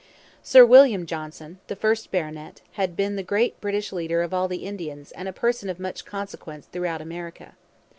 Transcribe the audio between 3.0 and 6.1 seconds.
the great British leader of the Indians and a person of much